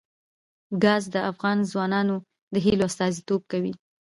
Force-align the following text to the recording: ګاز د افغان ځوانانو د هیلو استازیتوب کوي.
ګاز 0.83 1.03
د 1.13 1.15
افغان 1.31 1.57
ځوانانو 1.71 2.15
د 2.53 2.55
هیلو 2.65 2.83
استازیتوب 2.89 3.41
کوي. 3.51 3.73